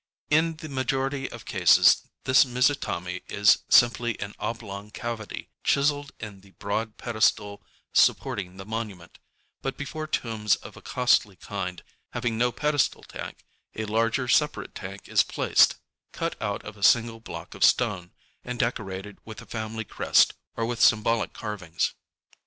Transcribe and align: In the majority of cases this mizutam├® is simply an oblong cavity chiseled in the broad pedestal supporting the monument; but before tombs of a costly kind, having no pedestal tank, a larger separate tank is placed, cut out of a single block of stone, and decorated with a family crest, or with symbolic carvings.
In 0.31 0.55
the 0.55 0.67
majority 0.67 1.29
of 1.31 1.45
cases 1.45 2.07
this 2.23 2.43
mizutam├® 2.43 3.21
is 3.31 3.59
simply 3.69 4.19
an 4.19 4.33
oblong 4.39 4.89
cavity 4.89 5.51
chiseled 5.63 6.11
in 6.19 6.41
the 6.41 6.53
broad 6.53 6.97
pedestal 6.97 7.61
supporting 7.93 8.57
the 8.57 8.65
monument; 8.65 9.19
but 9.61 9.77
before 9.77 10.07
tombs 10.07 10.55
of 10.55 10.75
a 10.75 10.81
costly 10.81 11.35
kind, 11.35 11.83
having 12.13 12.35
no 12.35 12.51
pedestal 12.51 13.03
tank, 13.03 13.45
a 13.75 13.85
larger 13.85 14.27
separate 14.27 14.73
tank 14.73 15.07
is 15.07 15.21
placed, 15.21 15.75
cut 16.13 16.35
out 16.41 16.65
of 16.65 16.77
a 16.77 16.81
single 16.81 17.19
block 17.19 17.53
of 17.53 17.63
stone, 17.63 18.11
and 18.43 18.57
decorated 18.57 19.19
with 19.23 19.39
a 19.39 19.45
family 19.45 19.85
crest, 19.85 20.33
or 20.57 20.65
with 20.65 20.81
symbolic 20.81 21.31
carvings. 21.31 21.93